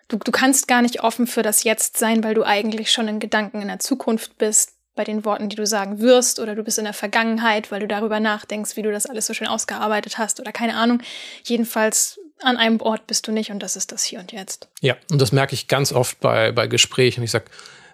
[0.08, 3.20] du, du kannst gar nicht offen für das Jetzt sein, weil du eigentlich schon in
[3.20, 6.78] Gedanken in der Zukunft bist, bei den Worten, die du sagen wirst, oder du bist
[6.78, 10.40] in der Vergangenheit, weil du darüber nachdenkst, wie du das alles so schön ausgearbeitet hast,
[10.40, 11.00] oder keine Ahnung.
[11.44, 14.68] Jedenfalls an einem Ort bist du nicht und das ist das Hier und Jetzt.
[14.80, 17.22] Ja, und das merke ich ganz oft bei, bei Gesprächen.
[17.22, 17.46] Ich sage,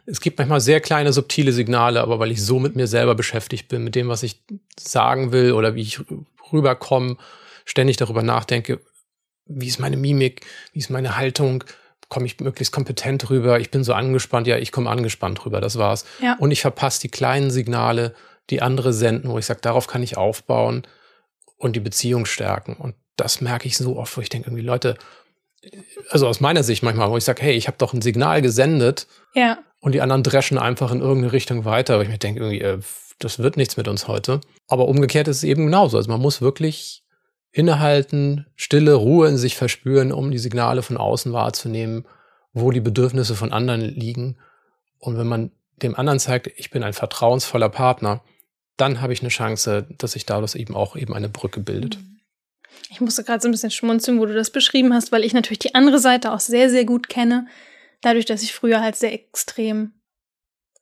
[0.06, 3.68] es gibt manchmal sehr kleine, subtile Signale, aber weil ich so mit mir selber beschäftigt
[3.68, 4.40] bin, mit dem, was ich
[4.78, 6.00] sagen will oder wie ich
[6.52, 7.16] rüberkomme,
[7.64, 8.80] ständig darüber nachdenke,
[9.46, 11.64] wie ist meine Mimik, wie ist meine Haltung,
[12.09, 15.76] komme ich möglichst kompetent rüber, ich bin so angespannt, ja, ich komme angespannt rüber, das
[15.76, 16.04] war's.
[16.22, 16.37] Ja.
[16.38, 18.14] Und ich verpasse die kleinen Signale,
[18.50, 20.87] die andere senden, wo ich sage, darauf kann ich aufbauen
[21.56, 22.74] und die Beziehung stärken.
[22.74, 24.96] Und das merke ich so oft, wo ich denke, irgendwie Leute,
[26.11, 29.07] also aus meiner Sicht manchmal, wo ich sage, hey, ich habe doch ein Signal gesendet
[29.35, 29.59] ja.
[29.81, 31.94] und die anderen dreschen einfach in irgendeine Richtung weiter.
[31.94, 32.79] Aber ich mir denke, irgendwie, äh,
[33.18, 34.40] das wird nichts mit uns heute.
[34.68, 35.96] Aber umgekehrt ist es eben genauso.
[35.96, 37.02] Also man muss wirklich
[37.52, 42.07] innehalten, Stille, Ruhe in sich verspüren, um die Signale von außen wahrzunehmen,
[42.52, 44.38] wo die Bedürfnisse von anderen liegen.
[44.98, 45.50] Und wenn man
[45.83, 48.22] dem anderen zeigt, ich bin ein vertrauensvoller Partner,
[48.76, 51.98] dann habe ich eine Chance, dass sich daraus eben auch eben eine Brücke bildet.
[51.98, 52.15] Mhm.
[52.90, 55.58] Ich musste gerade so ein bisschen schmunzeln, wo du das beschrieben hast, weil ich natürlich
[55.58, 57.46] die andere Seite auch sehr, sehr gut kenne.
[58.00, 59.92] Dadurch, dass ich früher halt sehr extrem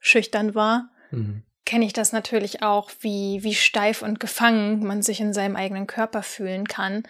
[0.01, 1.43] schüchtern war, mhm.
[1.65, 5.87] kenne ich das natürlich auch, wie, wie steif und gefangen man sich in seinem eigenen
[5.87, 7.05] Körper fühlen kann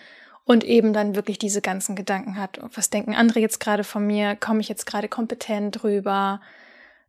[0.45, 2.61] und eben dann wirklich diese ganzen Gedanken hat.
[2.75, 4.37] Was denken andere jetzt gerade von mir?
[4.37, 6.41] Komme ich jetzt gerade kompetent drüber?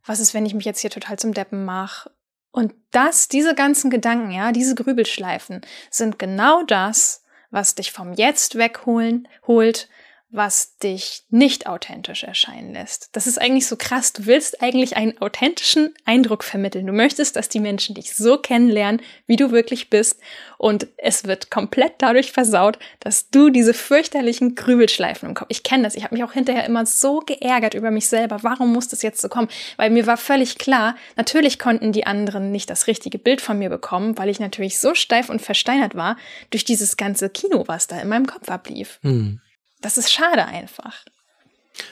[0.04, 2.10] Was ist, wenn ich mich jetzt hier total zum Deppen mache?
[2.50, 5.60] Und das, diese ganzen Gedanken, ja, diese Grübelschleifen
[5.90, 9.88] sind genau das, was dich vom Jetzt wegholen, holt,
[10.36, 13.08] was dich nicht authentisch erscheinen lässt.
[13.12, 14.12] Das ist eigentlich so krass.
[14.12, 16.86] Du willst eigentlich einen authentischen Eindruck vermitteln.
[16.86, 20.20] Du möchtest, dass die Menschen dich so kennenlernen, wie du wirklich bist.
[20.58, 25.48] Und es wird komplett dadurch versaut, dass du diese fürchterlichen Grübelschleifen im Kopf.
[25.48, 25.94] Ich kenne das.
[25.94, 28.42] Ich habe mich auch hinterher immer so geärgert über mich selber.
[28.42, 29.48] Warum muss das jetzt so kommen?
[29.78, 33.70] Weil mir war völlig klar, natürlich konnten die anderen nicht das richtige Bild von mir
[33.70, 36.18] bekommen, weil ich natürlich so steif und versteinert war
[36.50, 38.98] durch dieses ganze Kino, was da in meinem Kopf ablief.
[39.02, 39.40] Hm.
[39.86, 41.04] Das ist schade einfach.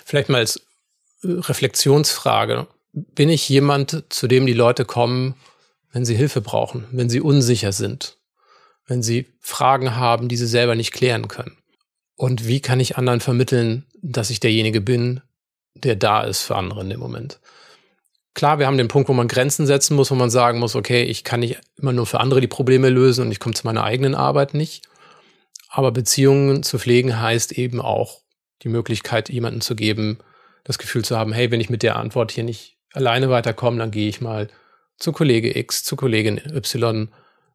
[0.05, 0.57] Vielleicht mal als
[1.23, 2.67] äh, Reflexionsfrage.
[2.93, 5.37] Bin ich jemand, zu dem die Leute kommen,
[5.93, 8.19] wenn sie Hilfe brauchen, wenn sie unsicher sind,
[8.89, 11.57] wenn sie Fragen haben, die sie selber nicht klären können?
[12.17, 15.21] Und wie kann ich anderen vermitteln, dass ich derjenige bin,
[15.75, 17.39] der da ist für andere in dem Moment?
[18.35, 21.05] Klar, wir haben den Punkt, wo man Grenzen setzen muss, wo man sagen muss, okay,
[21.05, 23.85] ich kann nicht immer nur für andere die Probleme lösen und ich komme zu meiner
[23.85, 24.83] eigenen Arbeit nicht.
[25.77, 28.21] Aber Beziehungen zu pflegen heißt eben auch
[28.63, 30.19] die Möglichkeit, jemanden zu geben,
[30.63, 33.91] das Gefühl zu haben, hey, wenn ich mit der Antwort hier nicht alleine weiterkomme, dann
[33.91, 34.47] gehe ich mal
[34.99, 37.09] zu Kollege X, zu Kollegin Y,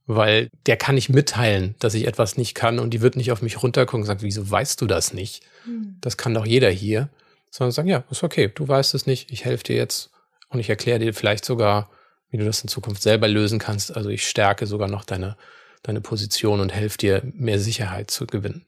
[0.05, 3.41] weil der kann nicht mitteilen, dass ich etwas nicht kann und die wird nicht auf
[3.41, 5.41] mich runtergucken und sagt, wieso weißt du das nicht?
[5.63, 5.95] Hm.
[6.01, 7.07] Das kann doch jeder hier.
[7.51, 10.11] Sondern sagen, ja, ist okay, du weißt es nicht, ich helfe dir jetzt
[10.49, 11.89] und ich erkläre dir vielleicht sogar,
[12.31, 13.95] wie du das in Zukunft selber lösen kannst.
[13.95, 15.37] Also ich stärke sogar noch deine
[15.83, 18.65] deine Position und helft dir, mehr Sicherheit zu gewinnen.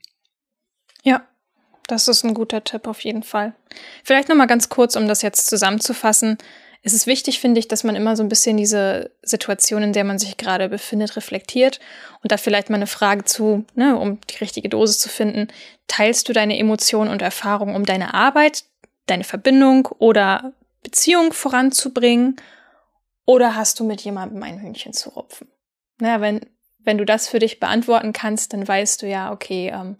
[1.02, 1.26] Ja,
[1.86, 3.54] das ist ein guter Tipp auf jeden Fall.
[4.04, 6.38] Vielleicht nochmal ganz kurz, um das jetzt zusammenzufassen.
[6.84, 10.02] Es ist wichtig, finde ich, dass man immer so ein bisschen diese Situation, in der
[10.02, 11.78] man sich gerade befindet, reflektiert
[12.22, 15.48] und da vielleicht mal eine Frage zu, ne, um die richtige Dosis zu finden.
[15.86, 18.64] Teilst du deine Emotionen und Erfahrungen, um deine Arbeit,
[19.06, 22.36] deine Verbindung oder Beziehung voranzubringen?
[23.26, 25.48] Oder hast du mit jemandem ein Hühnchen zu rupfen?
[25.98, 26.40] Naja, wenn,
[26.84, 29.96] wenn du das für dich beantworten kannst, dann weißt du ja, okay, ähm,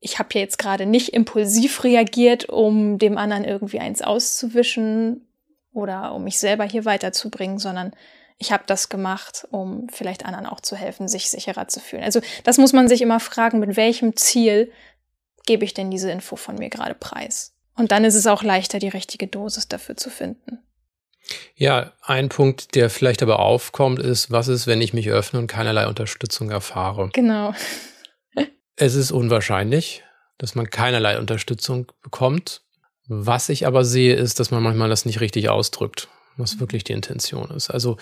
[0.00, 5.26] ich habe ja jetzt gerade nicht impulsiv reagiert, um dem anderen irgendwie eins auszuwischen
[5.72, 7.92] oder um mich selber hier weiterzubringen, sondern
[8.38, 12.02] ich habe das gemacht, um vielleicht anderen auch zu helfen, sich sicherer zu fühlen.
[12.02, 14.72] Also das muss man sich immer fragen, mit welchem Ziel
[15.44, 17.54] gebe ich denn diese Info von mir gerade preis?
[17.76, 20.58] Und dann ist es auch leichter, die richtige Dosis dafür zu finden.
[21.54, 25.46] Ja, ein Punkt, der vielleicht aber aufkommt, ist, was ist, wenn ich mich öffne und
[25.46, 27.10] keinerlei Unterstützung erfahre?
[27.12, 27.54] Genau.
[28.76, 30.02] es ist unwahrscheinlich,
[30.38, 32.62] dass man keinerlei Unterstützung bekommt.
[33.06, 36.60] Was ich aber sehe, ist, dass man manchmal das nicht richtig ausdrückt, was mhm.
[36.60, 37.70] wirklich die Intention ist.
[37.70, 37.96] Also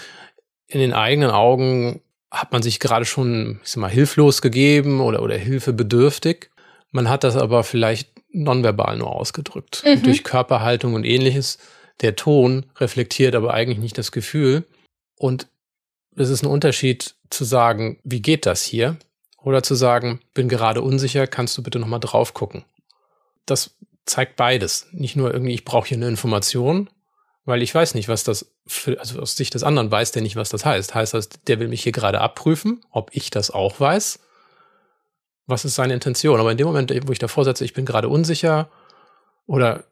[0.67, 5.23] in den eigenen Augen hat man sich gerade schon, ich sag mal, hilflos gegeben oder,
[5.23, 6.51] oder hilfebedürftig.
[6.91, 9.83] Man hat das aber vielleicht nonverbal nur ausgedrückt.
[9.85, 10.03] Mhm.
[10.03, 11.59] Durch Körperhaltung und ähnliches
[12.01, 14.65] der Ton reflektiert aber eigentlich nicht das Gefühl.
[15.17, 15.49] Und
[16.17, 18.97] es ist ein Unterschied zu sagen, wie geht das hier?
[19.43, 22.65] Oder zu sagen, bin gerade unsicher, kannst du bitte nochmal drauf gucken?
[23.47, 24.87] Das zeigt beides.
[24.93, 26.91] Nicht nur irgendwie, ich brauche hier eine Information,
[27.45, 30.37] weil ich weiß nicht, was das für, also aus Sicht des anderen weiß der nicht,
[30.37, 30.95] was das heißt.
[30.95, 34.19] Heißt das, der will mich hier gerade abprüfen, ob ich das auch weiß?
[35.47, 36.41] Was ist seine Intention?
[36.41, 38.69] Aber in dem Moment, wo ich davor setze, ich bin gerade unsicher
[39.47, 39.85] oder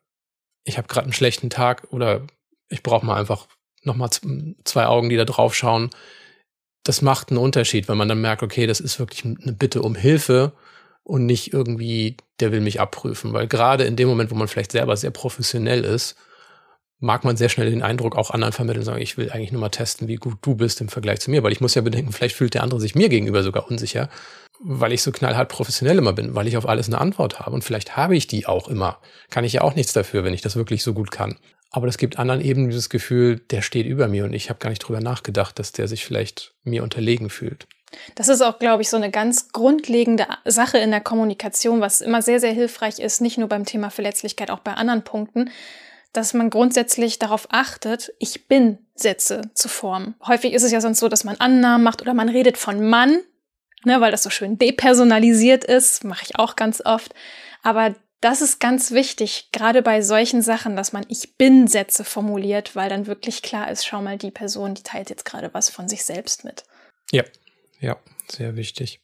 [0.66, 2.26] ich habe gerade einen schlechten Tag oder
[2.68, 3.46] ich brauche mal einfach
[3.84, 4.10] nochmal
[4.64, 5.90] zwei Augen, die da drauf schauen.
[6.82, 9.94] Das macht einen Unterschied, wenn man dann merkt, okay, das ist wirklich eine Bitte um
[9.94, 10.52] Hilfe
[11.04, 13.32] und nicht irgendwie, der will mich abprüfen.
[13.32, 16.16] Weil gerade in dem Moment, wo man vielleicht selber sehr professionell ist,
[16.98, 19.68] mag man sehr schnell den Eindruck auch anderen vermitteln, sagen, ich will eigentlich nur mal
[19.68, 22.36] testen, wie gut du bist im Vergleich zu mir, weil ich muss ja bedenken, vielleicht
[22.36, 24.08] fühlt der andere sich mir gegenüber sogar unsicher
[24.60, 27.52] weil ich so knallhart professionell immer bin, weil ich auf alles eine Antwort habe.
[27.52, 28.98] Und vielleicht habe ich die auch immer.
[29.30, 31.36] Kann ich ja auch nichts dafür, wenn ich das wirklich so gut kann.
[31.70, 34.70] Aber das gibt anderen eben dieses Gefühl, der steht über mir und ich habe gar
[34.70, 37.66] nicht drüber nachgedacht, dass der sich vielleicht mir unterlegen fühlt.
[38.14, 42.22] Das ist auch, glaube ich, so eine ganz grundlegende Sache in der Kommunikation, was immer
[42.22, 45.50] sehr, sehr hilfreich ist, nicht nur beim Thema Verletzlichkeit, auch bei anderen Punkten,
[46.16, 50.14] dass man grundsätzlich darauf achtet, ich bin Sätze zu formen.
[50.26, 53.18] Häufig ist es ja sonst so, dass man Annahmen macht oder man redet von Mann
[53.86, 57.14] ne, weil das so schön depersonalisiert ist, mache ich auch ganz oft.
[57.62, 62.74] Aber das ist ganz wichtig, gerade bei solchen Sachen, dass man Ich bin Sätze formuliert,
[62.74, 65.88] weil dann wirklich klar ist, schau mal, die Person, die teilt jetzt gerade was von
[65.88, 66.64] sich selbst mit.
[67.12, 67.22] Ja,
[67.80, 67.96] ja,
[68.28, 69.00] sehr wichtig.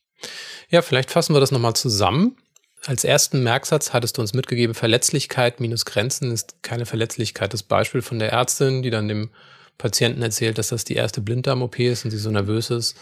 [0.69, 2.37] Ja, vielleicht fassen wir das nochmal zusammen.
[2.85, 7.53] Als ersten Merksatz hattest du uns mitgegeben, Verletzlichkeit minus Grenzen ist keine Verletzlichkeit.
[7.53, 9.31] Das Beispiel von der Ärztin, die dann dem
[9.79, 12.97] Patienten erzählt, dass das die erste Blinddarm-OP ist und sie so nervös ist.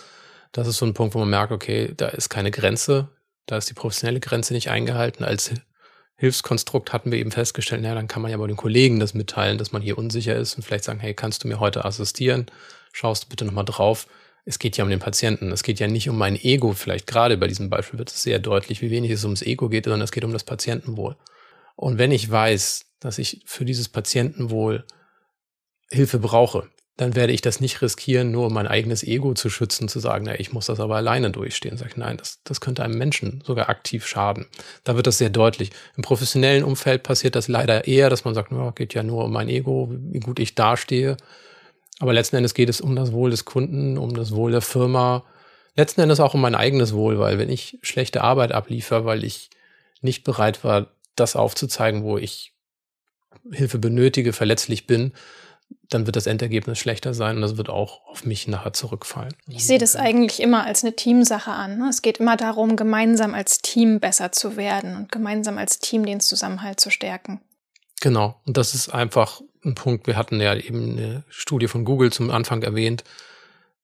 [0.53, 3.09] Das ist so ein Punkt, wo man merkt, okay, da ist keine Grenze,
[3.47, 5.25] da ist die professionelle Grenze nicht eingehalten.
[5.25, 5.51] Als
[6.17, 9.57] Hilfskonstrukt hatten wir eben festgestellt, naja, dann kann man ja bei den Kollegen das mitteilen,
[9.57, 12.47] dass man hier unsicher ist und vielleicht sagen, hey, kannst du mir heute assistieren?
[12.93, 14.07] Schaust du bitte nochmal drauf.
[14.45, 15.53] Es geht ja um den Patienten.
[15.53, 16.73] Es geht ja nicht um mein Ego.
[16.73, 19.85] Vielleicht gerade bei diesem Beispiel wird es sehr deutlich, wie wenig es ums Ego geht,
[19.85, 21.17] sondern es geht um das Patientenwohl.
[21.77, 24.85] Und wenn ich weiß, dass ich für dieses Patientenwohl
[25.91, 26.69] Hilfe brauche,
[27.01, 30.27] dann werde ich das nicht riskieren, nur um mein eigenes Ego zu schützen, zu sagen,
[30.27, 31.79] na, ich muss das aber alleine durchstehen.
[31.79, 34.47] Sag ich, nein, das, das könnte einem Menschen sogar aktiv schaden.
[34.85, 35.71] Da wird das sehr deutlich.
[35.97, 39.33] Im professionellen Umfeld passiert das leider eher, dass man sagt, na, geht ja nur um
[39.33, 41.17] mein Ego, wie gut ich dastehe.
[42.01, 45.25] Aber letzten Endes geht es um das Wohl des Kunden, um das Wohl der Firma.
[45.77, 49.51] Letzten Endes auch um mein eigenes Wohl, weil wenn ich schlechte Arbeit abliefere, weil ich
[50.01, 52.55] nicht bereit war, das aufzuzeigen, wo ich
[53.53, 55.13] Hilfe benötige, verletzlich bin,
[55.89, 59.35] dann wird das Endergebnis schlechter sein und das wird auch auf mich nachher zurückfallen.
[59.47, 61.79] Ich sehe das eigentlich immer als eine Teamsache an.
[61.79, 61.89] Ne?
[61.89, 66.21] Es geht immer darum, gemeinsam als Team besser zu werden und gemeinsam als Team den
[66.21, 67.41] Zusammenhalt zu stärken.
[68.01, 68.41] Genau.
[68.47, 70.07] Und das ist einfach ein Punkt.
[70.07, 73.05] Wir hatten ja eben eine Studie von Google zum Anfang erwähnt,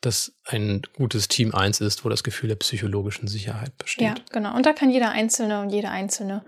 [0.00, 4.06] dass ein gutes Team eins ist, wo das Gefühl der psychologischen Sicherheit besteht.
[4.06, 4.54] Ja, genau.
[4.54, 6.44] Und da kann jeder Einzelne und jede Einzelne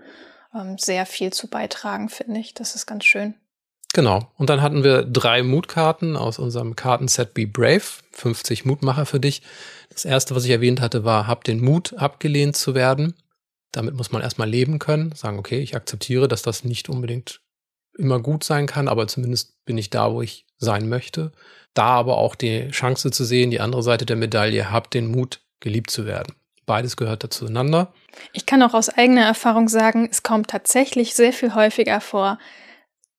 [0.53, 2.53] ähm, sehr viel zu beitragen, finde ich.
[2.53, 3.35] Das ist ganz schön.
[3.93, 4.31] Genau.
[4.37, 7.81] Und dann hatten wir drei Mutkarten aus unserem Kartenset Be Brave.
[8.11, 9.41] 50 Mutmacher für dich.
[9.89, 13.15] Das erste, was ich erwähnt hatte, war, hab den Mut, abgelehnt zu werden.
[13.71, 15.11] Damit muss man erstmal leben können.
[15.13, 17.41] Sagen, okay, ich akzeptiere, dass das nicht unbedingt
[17.99, 21.31] immer gut sein kann, aber zumindest bin ich da, wo ich sein möchte.
[21.73, 25.41] Da aber auch die Chance zu sehen, die andere Seite der Medaille, hab den Mut,
[25.59, 26.33] geliebt zu werden.
[26.65, 27.93] Beides gehört dazueinander.
[28.31, 32.39] Ich kann auch aus eigener Erfahrung sagen, es kommt tatsächlich sehr viel häufiger vor,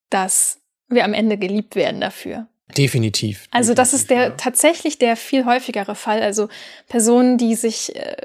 [0.08, 2.46] dass wir am Ende geliebt werden dafür.
[2.76, 3.48] Definitiv.
[3.50, 4.34] Also das definitiv, ist der ja.
[4.36, 6.22] tatsächlich der viel häufigere Fall.
[6.22, 6.48] Also
[6.88, 8.16] Personen, die sich äh,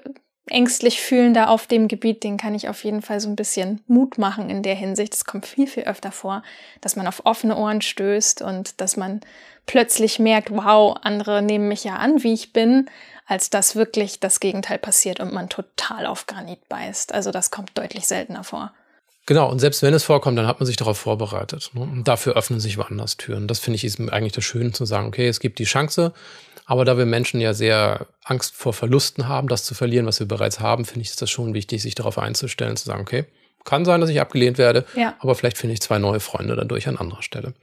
[0.47, 3.81] ängstlich fühlen da auf dem Gebiet, denen kann ich auf jeden Fall so ein bisschen
[3.87, 5.13] Mut machen in der Hinsicht.
[5.13, 6.43] Es kommt viel, viel öfter vor,
[6.81, 9.21] dass man auf offene Ohren stößt und dass man
[9.65, 12.89] plötzlich merkt, wow, andere nehmen mich ja an, wie ich bin,
[13.25, 17.13] als dass wirklich das Gegenteil passiert und man total auf Granit beißt.
[17.13, 18.71] Also das kommt deutlich seltener vor.
[19.27, 21.71] Genau, und selbst wenn es vorkommt, dann hat man sich darauf vorbereitet.
[21.73, 21.81] Ne?
[21.81, 23.47] Und dafür öffnen sich woanders Türen.
[23.47, 26.13] Das finde ich ist eigentlich das Schöne zu sagen, okay, es gibt die Chance,
[26.65, 30.27] aber da wir Menschen ja sehr Angst vor Verlusten haben, das zu verlieren, was wir
[30.27, 33.25] bereits haben, finde ich ist das schon wichtig, sich darauf einzustellen, zu sagen, okay,
[33.63, 35.15] kann sein, dass ich abgelehnt werde, Ja.
[35.19, 37.53] aber vielleicht finde ich zwei neue Freunde dadurch an anderer Stelle.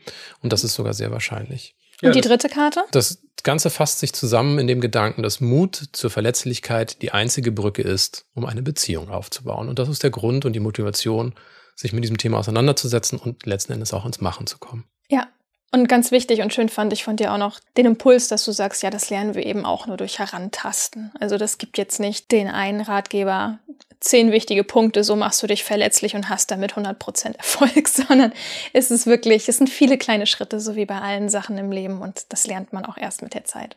[0.43, 1.75] Und das ist sogar sehr wahrscheinlich.
[2.03, 2.83] Und die das- dritte Karte?
[2.91, 7.83] Das Ganze fasst sich zusammen in dem Gedanken, dass Mut zur Verletzlichkeit die einzige Brücke
[7.83, 9.69] ist, um eine Beziehung aufzubauen.
[9.69, 11.35] Und das ist der Grund und die Motivation,
[11.77, 14.85] sich mit diesem Thema auseinanderzusetzen und letzten Endes auch ins Machen zu kommen.
[15.09, 15.29] Ja.
[15.75, 18.53] Und ganz wichtig und schön fand ich von dir auch noch den Impuls, dass du
[18.53, 21.13] sagst, ja, das lernen wir eben auch nur durch Herantasten.
[21.19, 23.59] Also das gibt jetzt nicht den einen Ratgeber,
[23.99, 28.33] zehn wichtige Punkte, so machst du dich verletzlich und hast damit 100% Erfolg, sondern
[28.75, 32.03] es ist wirklich, es sind viele kleine Schritte, so wie bei allen Sachen im Leben
[32.03, 33.77] und das lernt man auch erst mit der Zeit.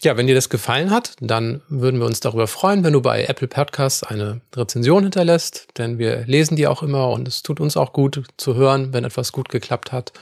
[0.00, 3.24] Ja, wenn dir das gefallen hat, dann würden wir uns darüber freuen, wenn du bei
[3.24, 7.76] Apple Podcasts eine Rezension hinterlässt, denn wir lesen die auch immer und es tut uns
[7.76, 10.12] auch gut zu hören, wenn etwas gut geklappt hat.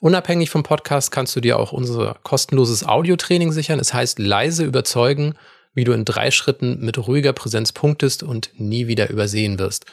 [0.00, 3.78] Unabhängig vom Podcast kannst du dir auch unser kostenloses Audiotraining sichern.
[3.78, 5.34] Es heißt leise überzeugen,
[5.74, 9.84] wie du in drei Schritten mit ruhiger Präsenz punktest und nie wieder übersehen wirst.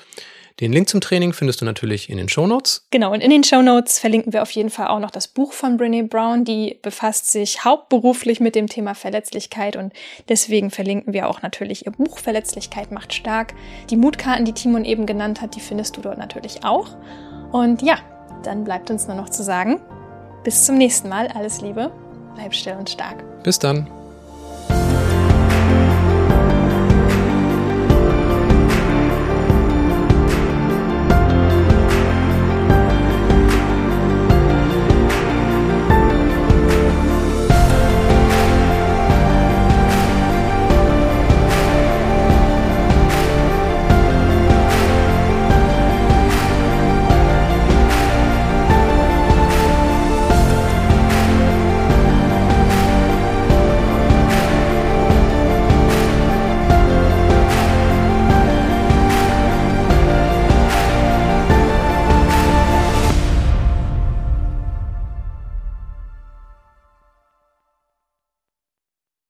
[0.61, 2.87] Den Link zum Training findest du natürlich in den Shownotes.
[2.89, 5.51] Genau, und in den Show Notes verlinken wir auf jeden Fall auch noch das Buch
[5.51, 6.45] von Brene Brown.
[6.45, 9.93] Die befasst sich hauptberuflich mit dem Thema Verletzlichkeit und
[10.29, 13.53] deswegen verlinken wir auch natürlich ihr Buch Verletzlichkeit macht stark.
[13.89, 16.87] Die Mutkarten, die Timon eben genannt hat, die findest du dort natürlich auch.
[17.51, 17.99] Und ja,
[18.43, 19.80] dann bleibt uns nur noch zu sagen,
[20.43, 21.28] bis zum nächsten Mal.
[21.28, 21.91] Alles Liebe,
[22.36, 23.23] bleib still und stark.
[23.43, 23.88] Bis dann.